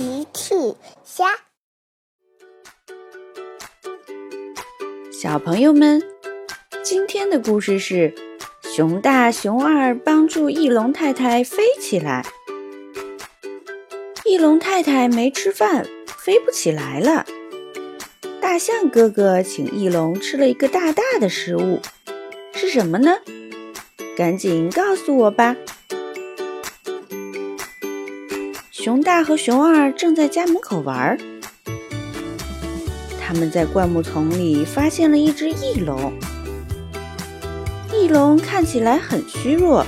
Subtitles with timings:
[0.00, 0.54] 奇趣
[1.04, 1.26] 虾，
[5.12, 6.02] 小朋友们，
[6.82, 8.14] 今天的故事是
[8.62, 12.24] 熊大、熊二帮助翼龙太太飞起来。
[14.24, 17.26] 翼龙太太没吃饭，飞不起来了。
[18.40, 21.78] 大象哥哥请翼龙吃了一个大大的食物，
[22.54, 23.18] 是什么呢？
[24.16, 25.54] 赶紧告诉我吧。
[28.82, 31.18] 熊大和熊二正在家门口玩儿，
[33.20, 36.10] 他们在灌木丛里发现了一只翼龙。
[37.92, 39.84] 翼龙看起来很虚弱。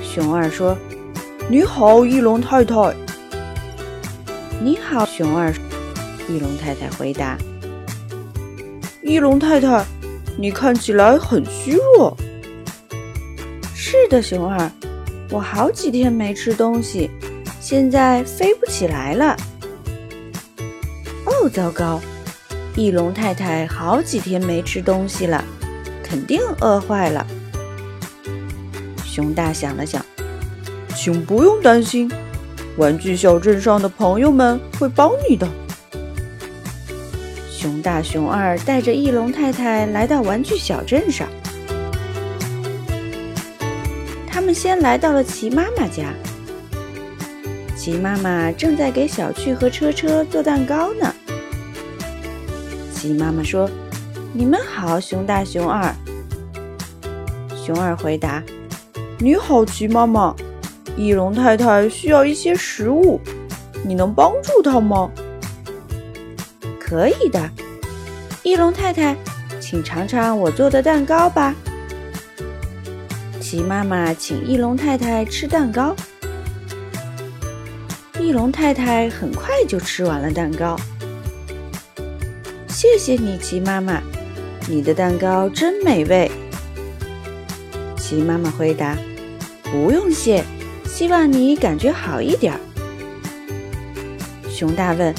[0.00, 0.78] 熊二说
[1.50, 2.94] ：“你好，翼龙太太。
[4.62, 5.52] ”“你好，熊二。”
[6.30, 7.36] 翼龙太太回答
[9.02, 9.84] ：“翼龙太太，
[10.38, 12.16] 你看起来很虚弱。
[13.74, 14.70] ”“是的，熊二。”
[15.32, 17.10] 我好几天没吃东西，
[17.58, 19.34] 现在飞不起来了。
[21.24, 21.98] 哦，糟糕！
[22.76, 25.42] 翼龙太太好几天没吃东西了，
[26.02, 27.26] 肯定饿坏了。
[29.06, 30.04] 熊大想了想，
[30.94, 32.12] 请不用担心，
[32.76, 35.48] 玩具小镇上的朋友们会帮你的。
[37.50, 41.26] 熊大、熊二带着翼龙太太来到玩具小镇上。
[44.42, 46.12] 他们先来到了齐妈妈家，
[47.76, 51.14] 齐妈妈正在给小趣和车车做蛋糕呢。
[52.92, 53.70] 齐妈妈说
[54.34, 55.94] ：“你们好，熊大、熊二。”
[57.54, 58.42] 熊二回答
[59.20, 60.34] ：“你好，齐妈妈。
[60.96, 63.20] 翼龙太太需要一些食物，
[63.84, 65.08] 你能帮助她吗
[66.80, 67.48] ？”“可以的，
[68.42, 69.16] 翼龙太太，
[69.60, 71.54] 请尝尝我做的蛋糕吧。”
[73.52, 75.94] 鸡妈妈请翼龙太太吃蛋糕，
[78.18, 80.74] 翼龙太太很快就吃完了蛋糕。
[82.66, 84.00] 谢谢你，鸡妈妈，
[84.66, 86.30] 你的蛋糕真美味。
[87.98, 88.96] 鸡妈妈回答
[89.70, 90.42] ：“不用谢，
[90.86, 92.58] 希望你感觉好一点。”
[94.48, 95.14] 熊大问：“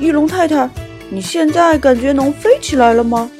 [0.00, 0.70] 翼龙太太，
[1.10, 3.30] 你现在感觉能飞起来了吗？”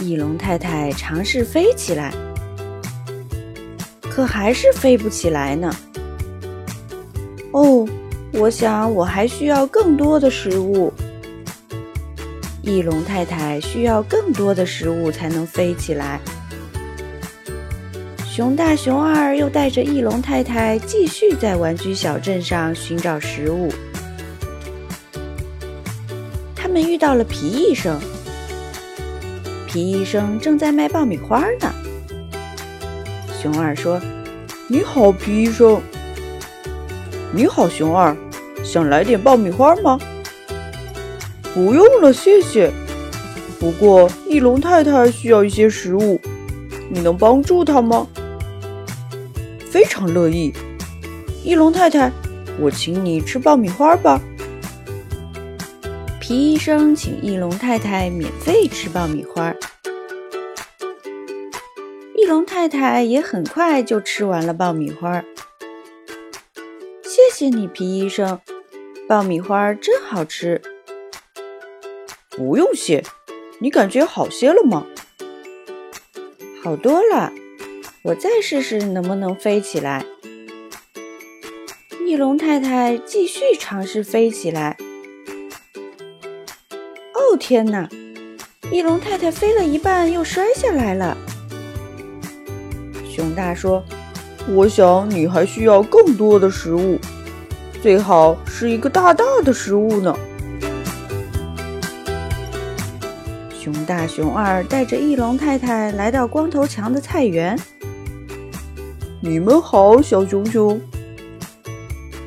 [0.00, 2.14] 翼龙太太尝试飞起来。
[4.16, 5.70] 可还是飞不起来呢。
[7.52, 7.86] 哦，
[8.32, 10.90] 我想我还需要更多的食物。
[12.62, 16.18] 翼龙太太需要更多的食物才能飞起来。
[18.24, 23.70] 熊大、熊二又带着翼龙太太继续在玩具小镇上寻找食物。
[26.54, 28.00] 他们遇到了皮医生，
[29.66, 31.70] 皮医生正在卖爆米花呢。
[33.40, 34.00] 熊二说
[34.66, 35.80] ：“你好，皮医生。
[37.32, 38.16] ”“你好，熊二，
[38.64, 39.98] 想来点爆米花吗
[41.54, 42.72] ？”“不用了，谢谢。
[43.60, 46.20] 不过翼龙太太需要一些食物，
[46.90, 48.06] 你能帮助她吗
[49.70, 50.52] ？”“非常乐意。
[51.44, 52.10] ”“翼龙太太，
[52.58, 54.20] 我请你吃爆米花吧。”
[56.18, 59.54] 皮医生请翼龙太太免费吃爆米花。
[62.26, 65.22] 翼龙太太也很快就吃完了爆米花。
[67.04, 68.40] 谢谢你，皮医生，
[69.06, 70.60] 爆米花真好吃。
[72.30, 73.04] 不用谢，
[73.60, 74.88] 你感觉好些了吗？
[76.64, 77.32] 好多了，
[78.02, 80.04] 我再试试能不能飞起来。
[82.04, 84.76] 翼龙太太继续尝试飞起来。
[87.14, 87.88] 哦天哪！
[88.72, 91.16] 翼龙太太飞了一半又摔下来了。
[93.16, 93.82] 熊大说
[94.46, 96.98] ：“我想你还需要更多的食物，
[97.82, 100.14] 最好是一个大大的食物呢。”
[103.58, 107.58] 熊大、熊二带着翼龙太太来到光头强的菜园。
[109.20, 110.78] “你们好，小熊熊。”“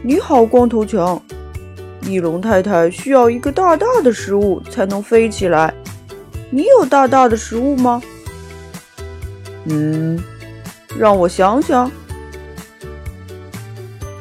[0.02, 1.22] 你好，光头强。
[2.02, 5.72] ”“翼龙太太需要一个大大的食物才能飞起来，
[6.50, 8.02] 你有大大的食物吗
[9.70, 10.20] ？”“嗯。”
[10.98, 11.90] 让我想想，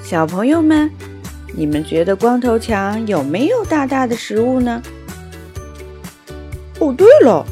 [0.02, 0.90] 小朋友们，
[1.54, 4.80] 你们觉得光头强有没有大大的食物呢？
[6.78, 7.44] 哦，对了，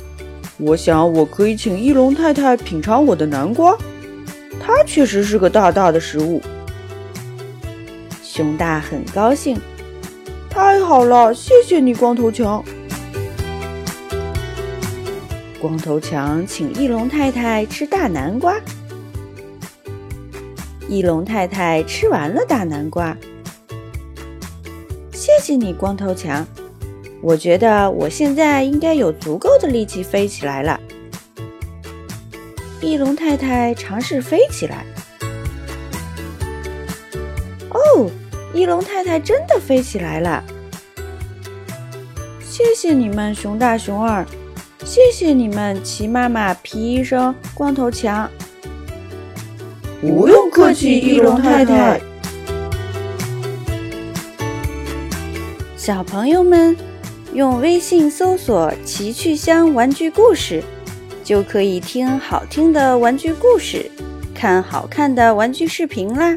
[0.59, 3.77] 我想我可以请翼龙太太品尝我的南瓜，
[4.61, 6.41] 它确实是个大大的食物。
[8.23, 9.59] 熊大很高兴，
[10.49, 12.63] 太好了，谢谢你，光头强。
[15.59, 18.55] 光头强请翼龙太太吃大南瓜。
[20.89, 23.17] 翼龙太太吃完了大南瓜。
[25.13, 26.47] 谢谢你，光头强。
[27.21, 30.79] 我觉得我现在应该有足够的力气飞起来了。
[32.81, 34.87] 翼龙太太尝试飞起来。
[37.71, 38.09] 哦，
[38.55, 40.45] 翼龙太太真的飞起来了！
[42.41, 44.25] 谢谢你们，熊大、熊二。
[44.85, 48.31] 谢谢你们，齐妈妈、皮医生、光头强。
[50.01, 52.01] 不用客气，翼龙太太。
[55.77, 56.77] 小朋友们，
[57.33, 60.63] 用微信搜索“奇趣箱玩具故事”，
[61.25, 63.91] 就可以听好听的玩具故事，
[64.35, 66.37] 看好看的玩具视频啦。